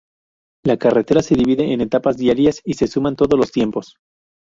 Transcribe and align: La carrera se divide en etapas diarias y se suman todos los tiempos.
La 0.65 0.77
carrera 0.77 1.21
se 1.21 1.35
divide 1.35 1.73
en 1.73 1.79
etapas 1.81 2.17
diarias 2.17 2.59
y 2.65 2.73
se 2.73 2.87
suman 2.87 3.15
todos 3.15 3.37
los 3.37 3.51
tiempos. 3.51 3.97